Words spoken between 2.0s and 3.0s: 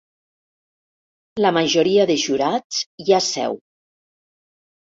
de jurats